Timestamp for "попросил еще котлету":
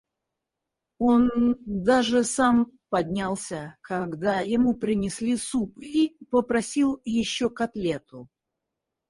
6.31-8.27